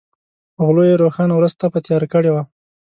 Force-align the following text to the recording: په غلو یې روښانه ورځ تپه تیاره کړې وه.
په 0.55 0.61
غلو 0.67 0.83
یې 0.89 0.95
روښانه 1.03 1.33
ورځ 1.35 1.53
تپه 1.59 1.79
تیاره 1.85 2.07
کړې 2.13 2.29
وه. 2.31 2.43